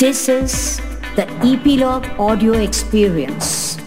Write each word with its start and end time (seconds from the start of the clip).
This 0.00 0.28
is 0.28 0.80
the 1.16 1.24
Epilogue 1.44 2.06
Audio 2.18 2.52
Experience. 2.52 3.80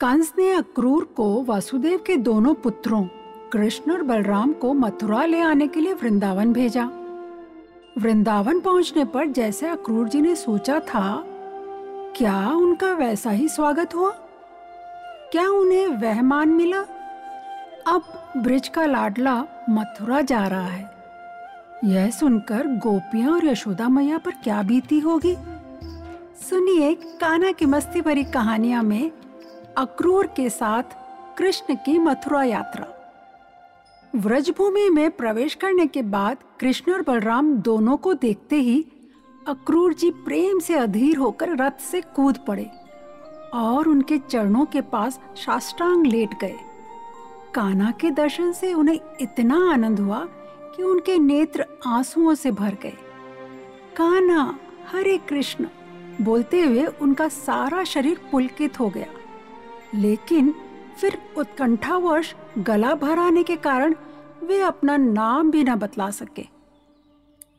Kans 0.00 0.32
ने 0.38 0.52
अक्रूर 0.52 1.04
को 1.04 1.42
वासुदेव 1.42 2.04
के 2.06 2.16
दोनों 2.16 2.54
पुत्रों, 2.54 3.04
कृष्ण 3.52 3.92
और 3.92 4.02
बलराम 4.02 4.52
को 4.52 4.74
मथुरा 4.74 5.24
ले 5.24 5.40
आने 5.40 5.68
के 5.68 5.80
लिए 5.80 5.92
वृंदावन 5.92 6.52
भेजा। 6.52 6.84
वृंदावन 7.98 8.60
पहुँचने 8.60 9.04
पर 9.04 9.26
जैसे 9.26 9.68
अक्रूर 9.68 10.08
जी 10.08 10.20
ने 10.20 10.36
सोचा 10.36 10.80
था, 10.80 11.24
क्या 12.16 12.48
उनका 12.48 12.92
वैसा 12.92 13.30
ही 13.30 13.48
स्वागत 13.48 13.94
हुआ? 13.94 14.10
क्या 15.32 15.50
उन्हें 15.50 15.88
वह 15.88 16.22
मान 16.22 16.48
मिला? 16.48 16.80
अब 17.86 18.32
ब्रिज 18.36 18.68
का 18.68 18.86
लाडला 18.86 19.44
मथुरा 19.70 20.20
जा 20.20 20.46
रहा 20.46 20.66
है। 20.66 20.91
यह 21.84 22.10
सुनकर 22.10 22.66
गोपियाँ 22.66 23.32
और 23.32 23.46
यशोदा 23.46 23.88
मैया 23.88 24.18
पर 24.18 24.30
क्या 24.30 24.62
बीती 24.62 24.98
होगी? 24.98 25.36
सुनिए 26.48 26.94
काना 26.94 27.52
की 27.52 27.66
मस्ती 27.66 28.00
भरी 28.00 28.24
कहानियाँ 28.24 28.82
में 28.82 29.10
अक्रूर 29.78 30.26
के 30.26 30.50
साथ 30.50 30.82
कृष्ण 31.38 31.74
की 31.74 31.98
मथुरा 31.98 32.42
यात्रा। 32.44 32.86
व्रजभूमि 34.16 34.88
में 34.90 35.10
प्रवेश 35.10 35.54
करने 35.54 35.86
के 35.86 36.02
बाद 36.02 36.36
कृष्ण 36.60 36.92
और 36.92 37.02
बलराम 37.02 37.54
दोनों 37.54 37.96
को 37.96 38.14
देखते 38.14 38.56
ही 38.56 38.86
अक्रूर 39.48 39.94
जी 39.94 40.10
प्रेम 40.10 40.58
से 40.58 40.74
अधीर 40.74 41.16
होकर 41.16 41.56
रथ 41.56 41.80
से 41.80 42.00
कूद 42.00 42.38
पड़े 42.38 42.70
और 43.54 43.88
उनके 43.88 44.18
चरणों 44.18 44.64
के 44.64 44.80
पास 44.80 45.20
शास्त्रांग 45.36 46.06
लेट 46.06 46.38
गए। 46.40 46.56
काना 47.54 47.90
के 47.90 48.10
दर्शन 48.10 48.52
से 48.52 48.74
उन्हें 48.74 49.00
इतना 49.20 49.72
आनंद 49.72 50.00
हुआ 50.00 50.28
कि 50.76 50.82
उनके 50.82 51.18
नेत्र 51.18 51.66
आंसुओं 51.86 52.34
से 52.34 52.50
भर 52.50 52.76
गए। 52.82 52.96
काना 53.96 54.58
हरे 54.92 55.18
कृष्ण, 55.18 55.66
बोलते 56.20 56.60
हुए 56.60 56.86
उनका 56.86 57.28
सारा 57.28 57.84
शरीर 57.84 58.20
पुलकित 58.32 58.80
हो 58.80 58.88
गया। 58.88 59.06
लेकिन 59.94 60.54
फिर 61.00 61.18
उत्कंठावश 61.36 62.34
गला 62.58 62.94
भर 62.94 63.18
आने 63.18 63.42
के 63.42 63.56
कारण 63.56 63.94
वे 64.44 64.60
अपना 64.60 64.96
नाम 64.96 65.50
भी 65.50 65.64
न 65.64 65.74
बतला 65.74 66.10
सके। 66.10 66.44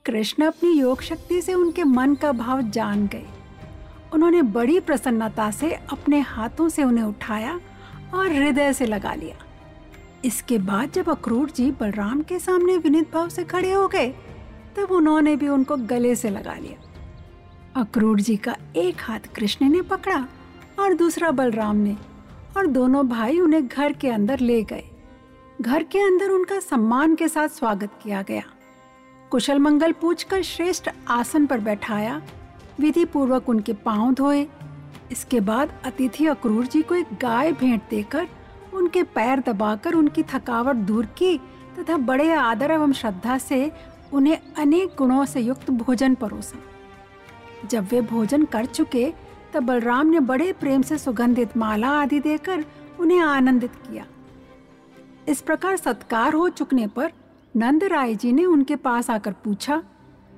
कृष्ण 0.06 0.46
अपनी 0.46 0.72
योग 0.72 1.02
शक्ति 1.02 1.42
से 1.42 1.54
उनके 1.54 1.84
मन 1.84 2.16
का 2.16 2.32
भाव 2.32 2.62
जान 2.62 3.08
गए। 3.08 3.26
उन्होंने 4.14 4.42
बड़ी 4.42 4.80
प्रसन्नता 4.80 5.52
से 5.52 5.72
अपने 5.72 6.20
हाथों 6.20 6.70
से 6.70 6.84
उन्हें 6.84 7.06
उठाया 7.06 7.60
और 8.14 8.28
हृदय 8.28 8.74
से 8.74 8.86
लगा 8.86 9.14
लिया। 9.14 9.36
इसके 10.26 10.58
बाद 10.58 10.92
जब 10.92 11.10
अक्रूर 11.10 11.50
जी 11.50 11.72
बलराम 11.72 12.22
के 12.22 12.40
सामने 12.40 12.78
विनित 12.78 13.12
भाव 13.14 13.30
से 13.30 13.44
खड़े 13.44 13.72
हो 13.72 13.88
गए, 13.88 14.08
तब 14.76 14.92
उन्होंने 14.92 15.36
भी 15.36 15.48
उनको 15.48 15.76
गले 15.78 16.16
से 16.16 16.30
लगा 16.30 16.54
लिया। 16.54 17.82
अक्रूर 17.82 18.20
जी 18.20 18.36
का 18.38 18.56
एक 18.76 19.02
हाथ 19.02 19.20
कृष्ण 19.36 19.70
ने 19.70 19.82
पकड़ा 19.82 20.26
और 20.80 20.94
दूसरा 20.94 21.32
बलराम 21.32 21.76
ने, 21.76 21.96
और 22.58 22.68
दोनों 22.68 23.08
भाई 23.08 23.40
उन्हें 23.40 23.68
घर 23.68 23.94
के 23.94 24.10
अंदर 24.10 24.40
ले 24.40 24.62
गए। 24.64 24.84
घर 25.62 25.84
के 25.84 26.00
अंदर 26.00 26.30
उनका 26.30 26.60
सम्मान 26.60 27.16
के 27.16 27.28
साथ 27.28 27.48
स्वागत 27.48 28.00
किया 28.04 28.22
गया। 28.22 28.44
कुशल 29.32 29.60
मंगल 29.60 29.92
पूछकर 29.92 30.42
श्रेष्ठ 30.42 30.90
आसन 31.08 31.46
पर 31.46 31.60
बैठाया 31.60 32.22
विधि 32.80 33.06
पूर्वक 33.06 33.50
उनके 33.50 33.74
पाँव 33.74 34.14
धोए। 34.14 34.48
इसके 35.12 35.40
बाद 35.40 35.74
अतिथि 35.86 36.26
अक्रूर 36.26 36.66
जी 36.66 36.82
को 36.82 36.96
एक 36.96 37.14
गाय 37.22 37.52
भेंट 37.52 37.82
देकर 37.90 38.28
उनके 38.74 39.04
पैर 39.04 39.40
दबाकर 39.40 39.94
उनकी 39.94 40.24
थकावट 40.24 40.76
दूर 40.76 41.06
की 41.06 41.38
तथा 41.80 41.98
बड़े 41.98 42.32
आदर 42.34 42.72
एवं 42.72 42.92
श्रद्धा 42.92 43.38
से 43.38 43.72
उन्हें 44.14 44.38
अनेक 44.58 44.96
गुणों 44.98 45.26
से 45.26 45.42
युक्त 45.42 45.70
भोजन 45.72 46.16
परोसा। 46.16 46.60
जब 47.68 47.88
वे 47.92 48.02
भोजन 48.02 48.46
कर 48.46 48.66
चुके, 48.66 49.14
तब 49.54 49.64
बलराम 49.64 50.08
ने 50.08 50.20
बड़े 50.20 50.54
प्रेम 50.54 50.82
से 50.82 50.98
सुगंधित 50.98 51.58
माला 51.58 51.90
आदि 51.90 52.20
देकर 52.20 52.66
उन्हें 53.00 53.20
आनंदित 53.20 53.76
किया। 53.76 54.06
इस 55.28 55.42
प्रकार 55.42 55.78
सत्कार 55.78 56.34
हो 56.34 56.50
चुकने 56.50 56.88
पर 56.88 57.12
नंद 57.56 57.84
राय 57.84 58.16
जी 58.16 58.32
ने 58.32 58.46
उनके 58.46 58.76
पास 58.76 59.10
आकर 59.10 59.32
पूछा, 59.32 59.84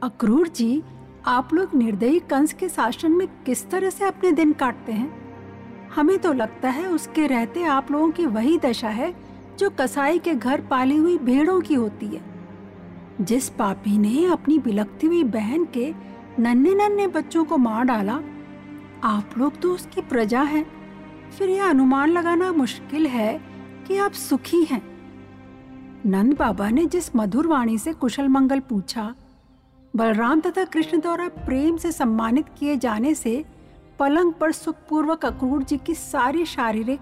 अक्रूर 0.03 0.47
जी, 0.47 0.83
आप 1.25 1.53
लोग 1.53 1.75
निर्दयी 1.75 2.19
कंस 2.19 2.53
के 2.53 2.69
शासन 2.69 3.11
में 3.11 3.27
किस 3.27 3.69
तरह 3.69 3.89
से 3.89 4.05
अपने 4.05 4.31
दिन 4.31 4.51
काटते 4.53 4.91
हैं? 4.91 5.24
हमें 5.95 6.17
तो 6.19 6.33
लगता 6.33 6.69
है 6.69 6.85
उसके 6.87 7.27
रहते 7.27 7.63
आप 7.63 7.91
लोगों 7.91 8.09
की 8.11 8.25
वही 8.25 8.57
दशा 8.57 8.89
है, 8.89 9.13
जो 9.59 9.69
कसाई 9.69 10.19
के 10.19 10.33
घर 10.33 10.61
पाली 10.61 10.97
हुई 10.97 11.17
भेड़ों 11.17 11.59
की 11.61 11.73
होती 11.73 12.07
है। 12.07 12.21
जिस 13.21 13.49
पापी 13.49 13.97
ने 13.97 14.25
अपनी 14.25 14.57
बिलकती 14.59 15.07
हुई 15.07 15.23
बहन 15.23 15.65
के 15.73 15.93
नन्हे 16.39 16.73
नन्हे 16.75 17.07
बच्चों 17.07 17.43
को 17.45 17.57
मार 17.57 17.85
डाला, 17.85 18.19
आप 19.03 19.37
लोग 19.37 19.59
तो 19.61 19.73
उसकी 19.73 20.01
प्रजा 20.01 20.41
हैं। 20.41 20.65
फिर 21.31 21.49
यह 21.49 21.69
अनुमान 21.69 22.09
लगाना 22.09 22.51
मुश्किल 22.51 23.07
है 23.07 23.41
कि 23.87 23.97
आप 23.97 24.11
सुखी 24.11 24.63
हैं। 24.63 24.81
नंद 26.05 26.37
बाबा 26.37 26.69
ने 26.69 26.85
जिस 26.85 27.15
मधुर 27.15 27.47
वाणी 27.47 27.77
से 27.77 27.93
कुशल 27.93 28.27
मंगल 28.27 28.59
पूछा, 28.59 29.13
बलराम 29.95 30.39
तथा 30.39 30.63
कृष्ण 30.63 30.99
द्वारा 30.99 31.27
प्रेम 31.27 31.77
से 31.77 31.91
सम्मानित 31.91 32.45
किए 32.59 32.75
जाने 32.77 33.13
से 33.15 33.43
पलंग 33.99 34.33
पर 34.33 34.51
सुखपूर्वक 34.51 35.25
अक्रूर 35.25 35.63
जी 35.63 35.77
की 35.77 35.93
सारी 35.93 36.45
शारीरिक 36.45 36.99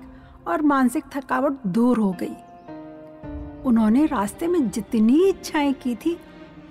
और 0.47 0.61
मानसिक 0.61 1.03
थकावट 1.15 1.57
दूर 1.67 1.99
हो 1.99 2.11
गई। 2.21 2.35
उन्होंने 3.65 4.05
रास्ते 4.05 4.47
में 4.47 4.69
जितनी 4.69 5.23
इच्छाएँ 5.29 5.73
की 5.73 5.95
थी, 5.95 6.17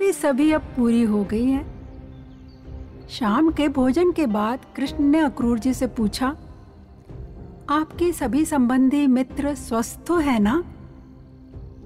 वे 0.01 0.13
सभी 0.13 0.51
अब 0.53 0.63
पूरी 0.77 1.03
हो 1.03 1.23
गई 1.25 1.45
हैं। 1.45 1.67
शाम 3.11 3.51
के 3.51 3.69
भोजन 3.69 4.13
के 4.13 4.27
बाद 4.27 4.65
कृष्ण 4.77 5.05
ने 5.05 5.21
अक्रूर 5.21 5.59
जी 5.59 5.75
से 5.75 5.87
पूछा, 5.87 6.29
आपके 7.71 8.13
सभी 8.13 8.45
संबंधी 8.45 9.07
मित्र 9.07 9.55
स्वस्थ 9.55 10.05
तो 10.07 10.17
है 10.17 10.39
ना? 10.39 10.63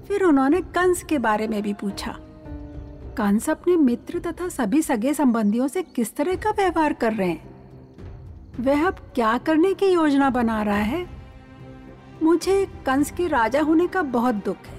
फिर 0.07 0.23
उन्होंने 0.23 0.61
कंस 0.61 1.03
के 1.03 1.17
बारे 1.17 1.47
में 1.47 1.61
भी 1.63 1.73
पूछा, 1.73 2.15
कंस 3.17 3.49
अपने 3.49 3.75
मित्र 3.77 4.19
तथा 4.19 4.47
सभी 4.49 4.81
सगे 4.81 5.13
संबंधियों 5.13 5.67
से 5.67 5.81
किस 5.83 6.15
तरह 6.15 6.35
का 6.35 6.51
व्यवहार 6.51 6.93
कर 6.93 7.13
रहे 7.13 7.29
हैं? 7.29 7.46
वह 8.59 8.87
अब 8.87 8.93
क्या 9.15 9.37
करने 9.37 9.73
की 9.73 9.85
योजना 9.85 10.29
बना 10.29 10.63
रहा 10.63 10.75
है? 10.75 11.09
मुझे 12.23 12.67
कंस 12.85 13.11
के 13.11 13.27
राजा 13.27 13.61
होने 13.61 13.87
का 13.87 14.01
बहुत 14.01 14.35
दुख 14.35 14.57
है। 14.57 14.77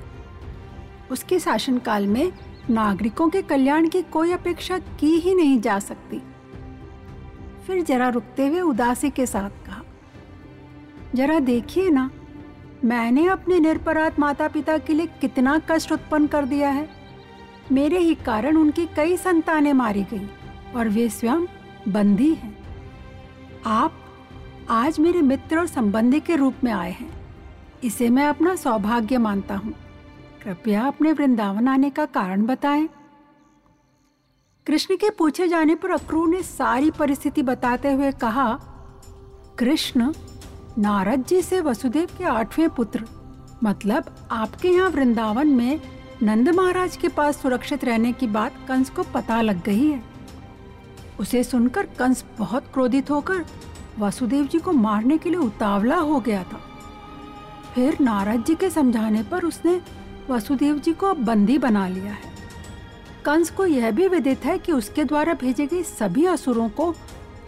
उसके 1.11 1.39
शासनकाल 1.39 2.07
में 2.07 2.33
नागरिकों 2.71 3.29
के 3.29 3.43
कल्याण 3.43 3.89
की 3.89 4.03
कोई 4.03 4.33
अपेक्षा 4.33 4.79
की 4.79 5.11
ही 5.17 5.35
नहीं 5.35 5.61
जा 5.61 5.79
सकती। 5.79 6.23
फिर 7.67 7.83
जरा 7.83 8.09
रुकते 8.09 8.47
हुए 8.47 8.61
उदासी 8.61 9.11
के 9.11 9.27
साथ 9.27 9.67
कहा, 9.67 9.83
जरा 11.15 11.39
देखिए 11.39 11.91
ना, 11.91 12.11
मैंने 12.85 13.27
अपने 13.27 13.61
निरपराध 13.61 14.19
माता 14.19 14.49
पिता 14.49 14.79
के 14.79 14.95
लिए 14.95 15.07
कितना 15.07 15.61
कष्ट 15.71 15.93
उत्पन्न 15.93 16.27
कर 16.27 16.45
दिया 16.45 16.71
है। 16.71 16.89
मेरे 17.73 17.99
ही 17.99 18.15
कारण 18.15 18.57
उनकी 18.57 18.87
कई 18.87 19.17
संतानें 19.17 19.73
मारी 19.73 20.03
गई 20.03 20.29
और 20.77 20.89
वे 20.89 21.09
स्वयं 21.09 21.47
बंदी 21.89 22.35
हैं। 22.35 22.58
आप 23.69 23.93
आज 24.71 24.99
मेरे 25.01 25.23
मित्र 25.23 25.59
और 25.59 25.67
संबंधी 25.67 26.21
के 26.21 26.37
रूप 26.37 26.55
में 26.65 26.71
आए 26.73 26.91
हैं। 26.91 27.11
इसे 27.85 28.09
मैं 28.11 28.27
अपना 28.27 28.55
सौभाग्य 28.57 29.19
मानता 29.19 29.55
हूँ। 29.55 29.73
कृपया 30.45 30.87
अपने 30.87 31.13
वृंदावन 31.13 31.69
आने 31.69 31.91
का 31.91 32.07
कारण 32.07 32.47
बताएँ। 32.47 32.89
कृष्ण 34.67 34.97
के 34.97 35.11
पूछे 35.11 35.49
जाने 35.49 35.75
पर 35.75 35.91
अक्रूर 35.91 36.29
ने 36.29 36.43
सारी 36.43 36.91
परिस्थिति 36.91 37.43
बताते 37.43 37.93
हुए 37.93 38.13
कहा, 38.13 38.49
कृष्ण, 39.59 40.13
नारद 40.79 41.25
जी 41.25 41.43
से 41.43 41.61
वसुदेव 41.61 42.09
के 42.19 42.25
आठवें 42.25 42.69
पुत्र 42.71 43.05
मतलब 43.65 44.15
आपके 44.31 44.69
यहाँ 44.69 44.91
वृंदावन 44.91 45.49
में 45.49 45.81
नंद 46.23 46.49
महाराज 46.49 46.97
के 46.97 47.09
पास 47.09 47.43
सुरक्षित 47.43 47.85
रहने 47.85 48.13
की 48.13 48.27
बात 48.27 48.67
कंस 48.69 48.91
को 48.91 49.03
पता 49.03 49.41
लग 49.41 49.63
गई 49.63 49.87
है। 49.87 50.18
उसे 51.21 51.45
सुनकर 51.45 51.87
कंस 51.99 52.25
बहुत 52.39 52.65
क्रोधित 52.73 53.11
होकर 53.11 53.45
वासुदेव 53.99 54.47
जी 54.47 54.59
को 54.59 54.73
मारने 54.73 55.19
के 55.19 55.31
लिए 55.31 55.39
उतावला 55.39 55.97
हो 55.97 56.21
गया 56.21 56.43
था। 56.43 56.61
फिर 57.75 57.97
नारद 58.01 58.45
जी 58.45 58.55
के 58.55 58.71
समझाने 58.71 59.23
पर 59.23 59.45
उसने 59.45 59.81
वासुदेव 60.31 60.79
जी 60.79 60.93
को 60.93 61.07
अब 61.07 61.17
बंदी 61.17 61.59
बना 61.59 61.89
लिया 61.89 62.13
है। 62.13 62.37
कंस 63.25 63.51
को 63.51 63.67
यह 63.67 63.91
भी 63.91 64.09
विदित 64.09 64.45
है 64.45 64.59
कि 64.59 64.73
उसके 64.73 65.05
द्वारा 65.05 65.35
भेजे 65.35 65.67
गए 65.67 65.83
सभी 65.83 66.25
असुरों 66.27 66.69
को 66.69 66.95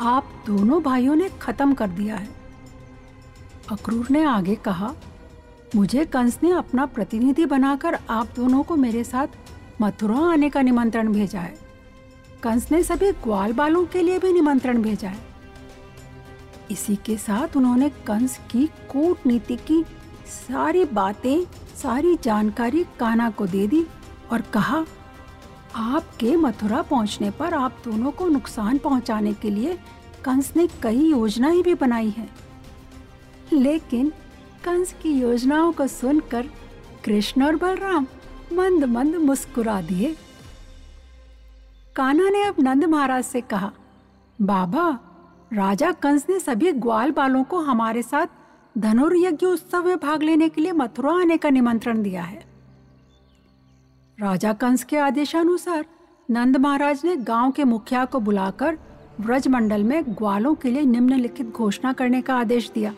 आप 0.01 0.45
दोनों 0.47 0.83
भाइयों 0.83 1.15
ने 1.15 1.29
खत्म 1.43 1.75
कर 1.75 1.89
दिया 1.89 2.17
है। 2.17 2.29
अक्रूर 3.71 4.07
ने 4.11 4.25
आगे 4.25 4.55
कहा, 4.55 4.93
मुझे 5.77 6.05
कंस 6.05 6.39
ने 6.43 6.51
अपना 6.51 6.87
प्रतिनिधि 6.87 7.45
बनाकर 7.47 7.99
आप 8.11 8.29
दोनों 8.37 8.63
को 8.63 8.77
मेरे 8.77 9.05
साथ 9.05 9.27
मथुरा 9.83 10.19
आने 10.19 10.51
का 10.51 10.63
निमंत्रण 10.63 11.13
भेजा 11.13 11.41
है। 11.41 11.70
कंस 12.43 12.71
ने 12.73 12.83
सभी 12.83 13.13
ग्वाल 13.13 13.53
बालों 13.53 13.85
के 13.87 14.03
लिए 14.03 14.19
भी 14.19 14.33
निमंत्रण 14.33 14.83
भेजा 14.83 15.09
है। 15.09 15.19
इसी 16.71 16.97
के 16.97 17.17
साथ 17.17 17.57
उन्होंने 17.57 17.89
कंस 18.07 18.39
की 18.51 18.67
कूटनीति 18.67 19.57
की 19.57 19.83
सारी 20.27 20.85
बातें, 20.85 21.45
सारी 21.77 22.17
जानकारी 22.17 22.85
काना 23.01 23.31
को 23.31 23.47
दे 23.47 23.67
दी 23.67 23.87
और 24.33 24.41
कहा, 24.41 24.85
आपके 25.75 26.37
मथुरा 26.37 26.83
पहुँचने 26.83 27.31
पर 27.31 27.55
आप 27.55 27.83
दोनों 27.85 28.11
को 28.11 28.29
नुकसान 28.29 28.79
पहुँचाने 28.79 29.33
के 29.33 29.51
लिए 29.51 29.79
कंस 30.25 30.53
ने 30.57 30.67
कई 30.83 31.05
योजनाएँ 31.05 31.63
भी 31.63 31.75
बनाई 31.75 32.11
हैं। 32.11 32.31
लेकिन 33.53 34.13
कंस 34.65 34.95
की 35.03 35.13
योजनाओं 35.13 35.73
को 35.73 35.87
सुनकर 35.87 36.49
कृष्ण 37.05 37.43
और 37.43 37.57
बलराम 37.57 38.07
मंद 38.53 38.85
मंद 38.85 39.17
मुस्कुरा 39.17 39.81
दिए। 39.83 40.17
कान्हा 41.97 42.29
ने 42.31 42.43
अब 42.43 42.55
नंद 42.61 42.85
महाराज 42.85 43.25
से 43.25 43.41
कहा, 43.41 43.73
बाबा, 44.41 44.99
राजा 45.53 45.93
कंस 45.93 46.27
ने 46.31 46.39
सभी 46.41 46.73
ग्वाल 46.73 47.11
बालों 47.11 47.45
को 47.45 47.59
हमारे 47.59 48.03
साथ 48.03 48.27
धनुर्यज्ञ 48.79 49.47
उत्सव 49.47 49.87
में 49.87 49.97
भाग 49.97 50.23
लेने 50.23 50.49
के 50.49 50.61
लिए 50.61 50.73
मथुरा 50.73 51.13
आने 51.13 51.37
का 51.37 51.51
निमंत्रण 51.51 52.03
दिया 52.03 52.23
है। 52.23 52.45
राजा 54.21 54.53
कंस 54.53 54.85
के 54.85 54.97
आदेशानुसार 54.97 55.85
नंद 56.31 56.57
महाराज 56.57 57.03
ने 57.05 57.17
गाँव 57.17 57.51
के 57.51 57.65
मुखिया 57.65 58.05
को 58.05 58.21
बुलाकर 58.21 58.79
ब्रजमंडल 59.21 59.85
में 59.85 60.03
ग्वालों 60.09 60.55
के 60.55 60.71
लिए 60.71 60.83
निम्नलिखित 60.83 61.47
घोषणा 61.47 61.93
करने 61.93 62.23
का 62.23 62.37
आदेश 62.37 62.71
दिया। 62.71 62.95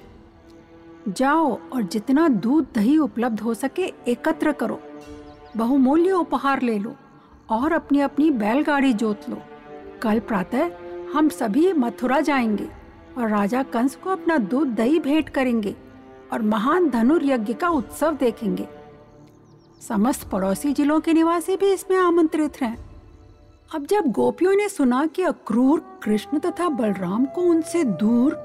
जाओ 1.09 1.59
और 1.73 1.83
जितना 1.83 2.29
दूध 2.29 2.67
दही 2.75 2.99
उपलब्ध 2.99 3.41
हो 3.41 3.55
सके 3.55 3.83
एकत्र 4.09 4.53
करो। 4.53 4.81
बहुमूल्य 5.57 6.13
उपहार 6.13 6.63
ले 6.63 6.79
लो। 6.79 6.95
और 7.53 7.73
अपनी 7.73 8.01
अपनी 8.01 8.31
बैलगाड़ी 8.31 8.93
जोत 8.93 9.29
लो। 9.31 9.39
कल 10.03 10.21
प्रातः 10.21 10.71
हम 11.15 11.29
सभी 11.29 11.73
मथुरा 11.73 12.21
जाएँगे 12.21 12.69
और 13.19 13.29
राजा 13.29 13.63
कंस 13.63 13.97
को 13.97 14.11
अपना 14.11 14.39
दूध 14.39 14.69
दही 14.69 14.99
भेंट 15.01 15.29
करेंगे 15.29 15.75
और 16.33 16.43
महान 16.43 16.89
धनुर्यज्ञ 16.91 17.55
का 17.55 17.69
उत्सव 17.69 18.17
देखेंगे। 18.17 18.69
समस्त 19.81 20.29
पड़ोसी 20.29 20.73
जिलों 20.73 21.01
के 21.01 21.13
निवासी 21.13 21.57
भी 21.57 21.73
इसमें 21.73 21.97
आमंत्रित 21.99 22.61
हैं। 22.63 22.77
अब 23.75 23.87
जब 23.87 24.11
गोपियों 24.11 24.55
ने 24.55 24.69
सुना 24.69 25.05
कि 25.07 25.23
अक्रूर, 25.23 25.81
कृष्ण 26.03 26.39
तथा 26.39 26.69
बलराम 26.69 27.25
को 27.25 27.43
उनसे 27.43 27.85
दूर 27.85 28.37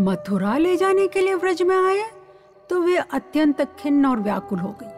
मथुरा 0.00 0.56
ले 0.58 0.76
जाने 0.76 1.06
के 1.06 1.20
लिए 1.20 1.34
व्रज 1.34 1.62
में 1.62 1.76
आए 1.76 2.10
तो 2.70 2.80
वे 2.82 2.96
अत्यंत 2.96 3.62
खिन्न 3.78 4.06
और 4.06 4.20
व्याकुल 4.20 4.58
हो 4.58 4.74
गई। 4.82 4.95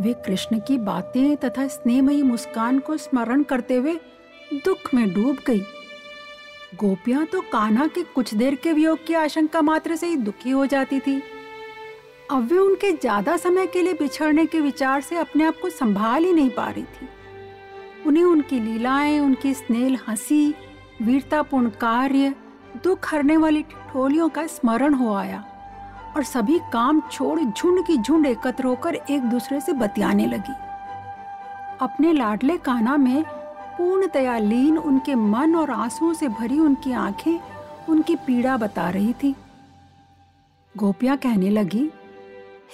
वे 0.00 0.12
कृष्ण 0.26 0.58
की 0.58 0.76
बातें 0.78 1.36
तथा 1.36 1.66
स्नेहमयी 1.66 2.22
मुस्कान 2.22 2.78
को 2.78 2.96
स्मरण 2.96 3.42
करते 3.42 3.74
हुए 3.74 3.94
दुख 4.54 4.94
में 4.94 5.12
डूब 5.14 5.38
गई। 5.46 5.60
गोपियाँ 6.74 7.24
तो 7.26 7.40
कान्हा 7.40 7.86
के 7.86 8.02
कुछ 8.04 8.34
देर 8.34 8.54
के 8.54 8.72
वियोग 8.72 9.06
की 9.06 9.14
आशंका 9.14 9.62
मात्र 9.62 9.96
से 9.96 10.06
ही 10.06 10.16
दुखी 10.16 10.50
हो 10.50 10.66
जाती 10.66 11.00
थी। 11.00 11.20
अब 12.30 12.48
वे 12.50 12.58
उनके 12.58 12.92
ज़्यादा 12.92 13.36
समय 13.36 13.66
के 13.66 13.82
लिए 13.82 13.92
बिछड़ने 13.92 14.46
के 14.46 14.60
विचार 14.60 15.00
से 15.00 15.16
अपने 15.16 15.44
आप 15.44 15.56
को 15.62 15.70
संभाल 15.70 16.24
ही 16.24 16.32
नहीं 16.32 16.50
पा 16.50 16.68
रही 16.70 16.82
थी। 16.82 17.08
उन्हें 18.06 18.24
उनकी 18.24 18.60
लीलाएँ, 18.60 19.18
उनकी 19.20 19.54
स्नेल 19.54 19.98
हँसी, 20.08 20.54
वीरतापूर्ण 21.02 21.70
कार्य, 21.70 22.34
दुख 22.84 23.14
हरने 23.14 23.36
वाली 23.36 23.62
ठिठोलियों 23.62 24.28
का 24.28 24.46
स्मरण 24.46 24.94
हो 24.94 25.14
आया। 25.14 25.44
और 26.16 26.24
सभी 26.24 26.58
काम 26.72 27.00
छोड़ 27.12 27.40
झुंड 27.40 27.86
की 27.86 27.96
झुंड 27.96 28.26
एकत्र 28.26 28.64
होकर 28.64 28.94
एक 28.94 29.22
दूसरे 29.22 29.60
से 29.60 29.72
बतियाने 29.72 30.26
लगी। 30.26 30.52
अपने 31.80 32.12
लाडले 32.12 32.56
काना 32.56 32.96
में 32.96 33.22
पूर्णतया 33.78 34.38
लीन 34.38 34.78
उनके 34.78 35.14
मन 35.14 35.54
और 35.56 35.70
आंसुओं 35.70 36.12
से 36.14 36.28
भरी 36.28 36.58
उनकी 36.58 36.92
आँखें 36.92 37.40
उनकी 37.88 38.16
पीड़ा 38.16 38.56
बता 38.56 38.90
रही 38.90 39.12
थी। 39.12 39.34
गोपियाँ 40.76 41.16
कहने 41.16 41.50
लगी, 41.50 41.90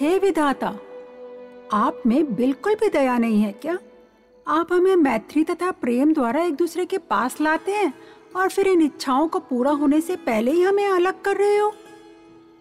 हे 0.00 0.18
विधाता, 0.18 0.72
आप 1.72 2.02
में 2.06 2.34
बिल्कुल 2.34 2.74
भी 2.74 2.88
दया 2.88 3.18
नहीं 3.18 3.42
है 3.42 3.52
क्या? 3.52 3.78
आप 4.46 4.72
हमें 4.72 4.96
मैत्री 4.96 5.44
तथा 5.44 5.70
प्रेम 5.70 6.12
द्वारा 6.14 6.42
एक 6.42 6.54
दूसरे 6.54 6.84
के 6.86 6.98
पास 6.98 7.40
लाते 7.40 7.72
हैं 7.72 7.92
और 8.36 8.48
फिर 8.48 8.68
इन 8.68 8.82
इच्छाओं 8.82 9.28
को 9.28 9.38
पूरा 9.38 9.70
होने 9.70 10.00
से 10.00 10.16
पहले 10.16 10.50
ही 10.50 10.62
हमें 10.62 10.86
अलग 10.88 11.22
कर 11.22 11.36
रहे 11.36 11.56
हो? 11.56 11.72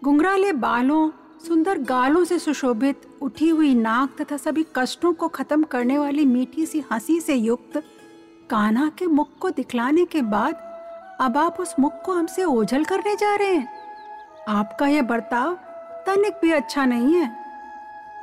गुंगराले 0.02 0.52
बालों, 0.52 1.10
सुंदर 1.46 1.78
गालों 1.78 2.24
से 2.24 2.38
सुशोभित, 2.38 3.00
उठी 3.22 3.48
हुई 3.48 3.74
नाक 3.74 4.16
तथा 4.20 4.36
सभी 4.36 4.64
कष्टों 4.76 5.12
को 5.12 5.28
खत्म 5.28 5.62
करने 5.62 5.96
वाली 5.98 6.24
मीठी 6.24 6.66
सी 6.66 6.82
हँसी 6.92 7.18
से 7.20 7.34
युक्त, 7.34 7.82
कान्हा 8.50 8.88
के 8.88 9.06
मुख 9.06 9.28
को 9.40 9.50
दिखलाने 9.50 10.04
के 10.04 10.22
बाद 10.24 10.54
अब 11.20 11.36
आप 11.38 11.60
उस 11.60 11.74
मुख 11.80 12.02
को 12.04 12.12
हमसे 12.12 12.44
ओझल 12.44 12.84
करने 12.84 13.14
जा 13.16 13.34
रहे 13.34 13.54
हैं। 13.54 13.68
आपका 14.48 14.86
यह 14.86 15.02
बर्ताव 15.02 15.54
तनिक 16.06 16.38
भी 16.42 16.50
अच्छा 16.50 16.84
नहीं 16.84 17.14
है। 17.14 17.30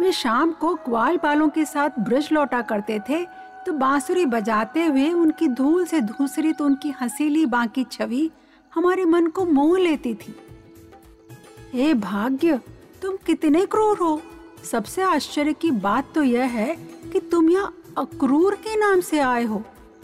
वे 0.02 0.12
शाम 0.12 0.52
को 0.52 0.74
ग्वाल 0.86 1.18
बालों 1.18 1.50
के 1.50 1.66
साथ 1.66 2.00
ब्रज 2.00 2.30
लौटा 2.32 2.62
करते 2.62 3.00
थे 3.10 3.24
तो 3.66 3.74
बांसुरी 3.74 4.26
बजाते 4.28 4.86
हुए 4.86 5.12
उनकी 5.12 5.48
धूल 5.50 5.86
से 5.86 6.02
धूसरित 6.02 6.58
तो 6.58 6.66
उनकी 6.66 6.94
हसीली 7.02 7.46
बांकी 7.46 7.84
छवि 7.92 8.30
हमारे 8.74 9.06
मन 9.06 9.28
को 9.28 9.46
मोह 9.46 9.78
लेती 9.80 10.14
थी। 10.16 10.36
हे 11.74 11.94
भाग्य, 11.94 12.60
तुम 13.02 13.16
कितने 13.16 13.66
क्रूर 13.66 13.98
हो। 13.98 14.22
सबसे 14.72 15.02
आश्चर्य 15.02 15.54
की 15.54 15.72
बात 15.72 16.14
तो 16.16 16.24
यह 16.24 16.44
है 16.44 16.76
कि 17.14 17.20
तुम 17.20 17.50
यहाँ 17.50 17.78
अक्रूर 17.98 18.56
के 18.56 18.76
नाम 18.76 19.00
से 19.00 19.20
आए 19.20 19.44
हो, 19.44 19.64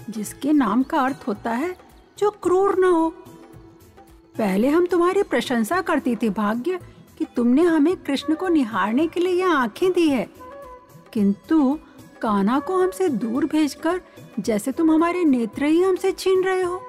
जिसके 0.10 0.54
नाम 0.54 0.84
का 0.84 1.00
अर्थ 1.00 1.24
होता 1.28 1.52
है 1.52 1.78
जो 2.20 2.32
क्रूर 2.32 2.80
न 2.80 2.84
हो। 2.84 3.10
पहले 4.38 4.70
हम 4.70 4.86
तुम्हारी 4.86 5.24
प्रशंसा 5.24 5.82
करती 5.82 6.16
थी 6.16 6.30
भाग्य 6.30 6.80
कि 7.18 7.26
तुमने 7.26 7.62
हमें 7.62 7.98
कृष्ण 7.98 8.36
को 8.36 8.48
निहारने 8.48 9.08
के 9.08 9.20
लिए 9.20 9.34
यह 9.34 9.52
आँखें 9.52 9.92
दी 9.92 10.10
है। 10.10 10.30
किंतु 11.14 11.80
कान्हा 12.22 12.60
को 12.60 12.78
हमसे 12.78 13.10
दूर 13.10 13.46
भेजकर 13.46 14.02
जैसे 14.40 14.72
तुम 14.72 14.92
हमारे 14.92 15.24
नेत्र 15.24 15.66
ही 15.66 15.84
हमसे 15.84 16.12
छीन 16.12 16.44
रहे 16.44 16.62
हो। 16.62 16.82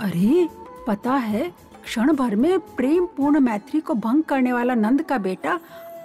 अरे, 0.00 0.48
पता 0.86 1.12
है 1.12 1.69
क्षण 1.90 2.12
भर 2.12 2.34
में 2.36 2.58
प्रेम 2.60 3.06
पूर्ण 3.06 3.40
मैत्री 3.40 3.80
को 3.80 3.94
भंग 3.94 4.22
करने 4.22 4.52
वाला 4.52 4.74
नंद 4.74 5.02
का 5.02 5.16
बेटा 5.18 5.58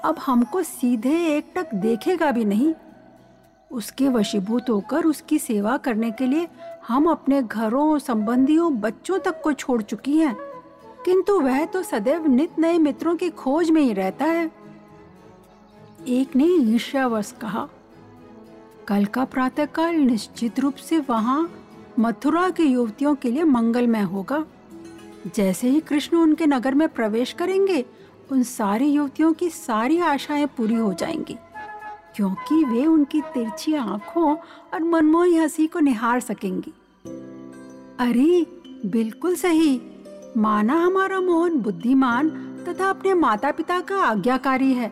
अब 0.06 0.16
हमको 0.20 0.62
सीधे 0.64 1.16
एक 1.28 1.52
टक 1.56 1.74
देखेगा 1.74 2.32
भी 2.32 2.46
नहीं। 2.46 2.74
उसके 3.72 4.08
वशीभूत 4.10 4.70
होकर 4.70 5.06
उसकी 5.06 5.40
सेवा 5.40 5.76
करने 5.78 6.10
के 6.12 6.28
लिए 6.28 6.48
हम 6.88 7.10
अपने 7.10 7.42
घरों, 7.42 8.00
संबंधियों, 8.00 8.80
बच्चों 8.82 9.20
तक 9.20 9.42
को 9.42 9.54
छोड़ 9.54 9.82
चुकी 9.82 10.18
हैं। 10.18 10.36
किंतु 11.06 11.40
वह 11.40 11.66
तो 11.66 11.84
सदैव 11.84 12.28
नित 12.28 12.60
नए 12.60 12.78
मित्रों 12.78 13.16
की 13.16 13.30
खोज 13.30 13.70
में 13.72 13.82
ही 13.82 13.94
रहता 13.94 14.26
है। 14.26 14.52
एक 16.08 16.36
ने 16.36 16.46
ईर्ष्यावश 16.46 17.34
कहा, 17.42 17.68
कल 18.88 19.06
का 19.06 19.26
प्रातःकाल 19.26 19.96
निश्चित 19.96 20.60
रूप 20.60 20.76
से 20.76 21.00
वहाँ 21.00 21.50
मथुरा 22.00 22.50
की 22.50 22.64
युवतियों 22.64 23.16
के 23.16 23.32
लिए 23.32 23.44
मंगलमय 23.44 24.02
होगा। 24.02 24.44
जैसे 25.36 25.70
ही 25.70 25.80
कृष्ण 25.80 26.18
उनके 26.18 26.46
नगर 26.46 26.74
में 26.74 26.88
प्रवेश 26.90 27.34
करेंगे, 27.34 27.86
उन 28.32 28.44
सारी 28.44 28.86
युवतियों 28.86 29.34
की 29.34 29.50
सारी 29.50 30.00
आशाएँ 30.00 30.46
पूरी 30.46 30.76
हो 30.76 30.94
जाएँगी, 30.94 31.38
क्योंकि 32.16 32.64
वे 32.64 32.86
उनकी 32.86 33.22
तिरछी 33.22 33.74
आँखों 33.76 34.36
और 34.74 34.84
मनमोही 34.84 35.36
हँसी 35.36 35.68
को 35.68 35.80
निहार 35.80 36.20
सकेंगी। 36.20 36.74
अरे, 38.00 38.46
बिल्कुल 38.86 39.36
सही। 39.36 39.82
माना 40.38 40.74
हमारा 40.74 41.20
मोहन 41.20 41.56
बुद्धिमान 41.56 42.30
तथा 42.68 42.90
अपने 42.90 43.14
माता 43.14 43.52
पिता 43.52 43.80
का 43.80 43.98
आज्ञाकारी 43.98 44.74
है। 44.74 44.92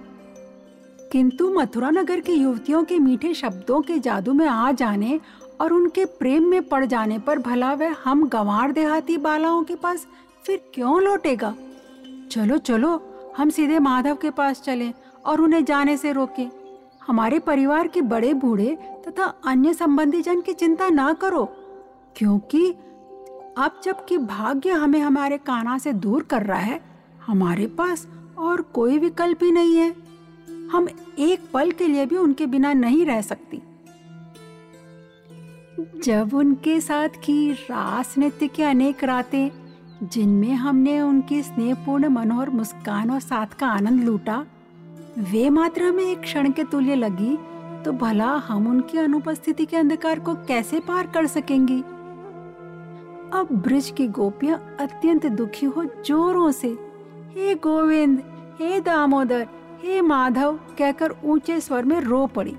किंतु 1.12 1.54
मथुरा 1.54 1.90
नगर 1.90 2.20
की 2.20 2.34
युवतियों 2.34 2.84
के 2.84 3.00
मीठे 3.00 3.34
शब्दों 3.34 3.82
के 3.82 4.00
जादू 4.00 4.34
में 4.34 4.48
आ 4.48 4.72
जाने 4.72 5.20
और 5.62 5.74
उनके 5.74 6.06
प्रेम 6.06 6.44
में 6.44 6.64
पड़ 6.64 6.86
जाने 6.86 7.20
पर 7.20 7.40
भला 7.40 7.74
वह 7.74 7.96
हम 8.04 8.28
गंवार 8.28 8.72
देहाती 8.72 9.18
बालाओं 9.18 9.64
के 9.64 9.76
पास 9.76 10.08
फिर 10.46 10.62
क्यों 10.74 11.02
लौटेगा? 11.02 11.56
चलो 12.32 12.58
चलो, 12.58 13.02
हम 13.38 13.50
सीधे 13.50 13.80
माधव 13.80 14.16
के 14.16 14.30
पास 14.30 14.62
चले 14.62 14.92
और 15.26 15.42
उन्हें 15.42 15.64
जाने 15.66 15.98
से 15.98 16.12
रोकें। 16.12 16.50
हमारे 17.08 17.40
परिवार 17.40 17.88
के 17.88 18.02
बड़े 18.02 18.34
बूढ़े 18.34 18.78
तथा 19.08 19.24
अन्य 19.46 19.74
संबंधी 19.74 20.22
जन 20.22 20.42
की 20.42 20.54
चिंता 20.54 20.90
ना 20.90 21.14
करो, 21.14 21.46
क्योंकि 22.16 22.70
अब 23.58 23.82
जबकि 23.84 24.18
भाग्य 24.18 24.72
हमें 24.72 25.00
हमारे 25.00 25.38
काना 25.38 25.78
से 25.78 25.94
दूर 25.94 26.24
कर 26.24 26.44
रहा 26.44 26.60
है, 26.60 26.80
हमारे 27.26 27.68
पास 27.68 28.08
और 28.38 28.62
कोई 28.62 28.98
विकल्प 28.98 29.44
ही 29.44 29.52
नहीं 29.52 29.76
है। 29.76 29.90
हम 30.72 30.88
एक 31.20 31.50
पल 31.54 31.72
के 31.72 31.88
लिए 31.88 32.06
भी 32.06 32.18
उनके 32.18 32.46
बिना 32.46 32.74
नहीं 32.74 33.06
रह 33.06 33.22
सकती। 33.22 33.62
जब 36.04 36.34
उनके 36.34 36.80
साथ 36.82 37.10
की 37.10 37.52
रास 37.52 38.18
नृत्य 38.18 38.48
की 38.48 38.64
अनेक 38.64 39.04
रातें 39.04 39.50
जिनमें 40.04 40.54
हमने 40.54 41.00
उनकी 41.02 41.42
स्नेहपूर्ण 41.42 42.08
मनोहर 42.08 42.50
मुस्कान 42.50 43.12
और 43.12 43.20
साथ 43.20 43.54
का 43.60 43.68
आनंद 43.68 44.04
लूटा, 44.04 44.46
वे 45.32 45.50
मात्र 45.50 45.84
हमें 45.84 46.04
एक 46.04 46.22
क्षण 46.22 46.52
के 46.52 46.64
तुल्य 46.64 46.96
लगी 46.96 47.38
तो 47.86 47.92
भला 47.92 48.30
हम 48.48 48.68
उनकी 48.68 48.98
अनुपस्थिति 48.98 49.66
के 49.66 49.78
अंधकार 49.78 50.20
को 50.20 50.34
कैसे 50.48 50.80
पार 50.80 51.08
कर 51.08 51.28
सकेंगी? 51.28 51.80
अब 53.34 53.48
ब्रिज 53.54 53.90
की 53.98 54.08
गोपियाँ 54.08 54.58
अत्यंत 54.80 55.26
दुखी 55.26 55.66
हो 55.66 55.84
जोरों 56.06 56.52
से, 56.52 56.68
हे 57.32 57.56
गोविंद, 57.56 58.22
हे 58.60 58.80
दामोदर, 58.80 59.48
हे 59.84 60.02
माधव, 60.02 60.60
कहकर 60.78 61.16
ऊँचे 61.26 61.60
स्वर 61.62 61.86
में 61.86 62.00
रो 62.00 62.26
पड़ी। 62.28 62.56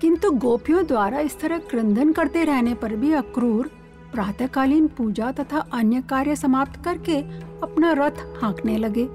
किंतु 0.00 0.30
गोपियों 0.30 0.86
द्वारा 0.86 1.20
इस 1.20 1.38
तरह 1.40 1.58
क्रंदन 1.60 2.12
करते 2.12 2.44
रहने 2.44 2.74
पर 2.74 2.96
भी 2.96 3.12
अक्रूर 3.12 3.70
प्रातःकालीन 4.12 4.86
पूजा 4.88 5.32
तथा 5.32 5.58
अन्य 5.72 6.02
कार्य 6.02 6.36
समाप्त 6.36 6.84
करके 6.84 7.16
अपना 7.62 7.92
रथ 7.92 8.42
हाँकने 8.42 8.76
लगे। 8.76 9.08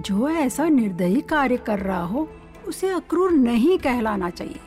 जो 0.00 0.28
ऐसा 0.28 0.68
निर्दयी 0.68 1.20
कार्य 1.20 1.56
कर 1.56 1.78
रहा 1.78 2.02
हो, 2.02 2.28
उसे 2.68 2.88
अक्रूर 2.88 3.32
नहीं 3.32 3.78
कहलाना 3.78 4.30
चाहिए। 4.30 4.60